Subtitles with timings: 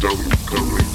[0.00, 0.89] down the.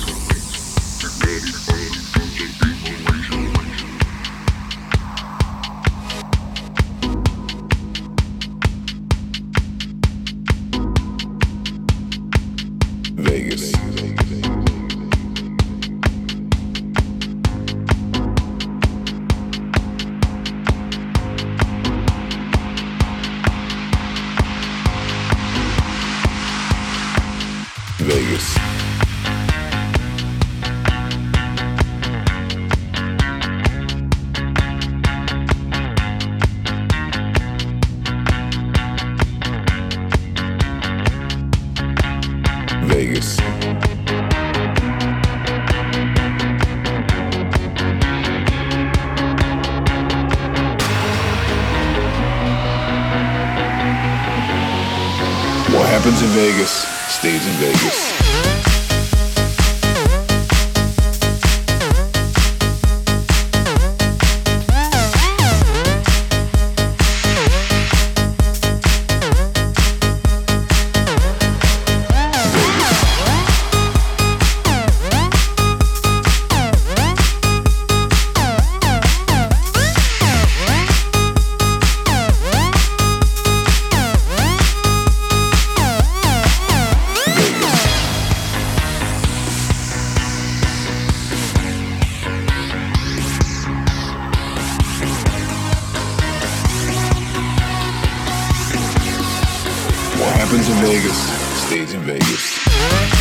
[100.55, 101.17] happens in Vegas
[101.65, 103.14] stays in Vegas.